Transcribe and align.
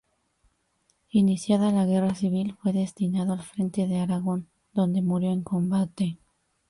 Iniciada 1.11 1.71
la 1.71 1.85
Guerra 1.85 2.15
Civil 2.15 2.55
fue 2.59 2.73
destinado 2.73 3.33
al 3.33 3.43
Frente 3.43 3.85
de 3.85 3.99
Aragón 3.99 4.49
donde 4.73 5.03
murió 5.03 5.31
en 5.31 5.43
combate. 5.43 6.17